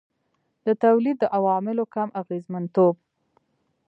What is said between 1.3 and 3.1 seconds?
عواملو کم اغېزمنتوب.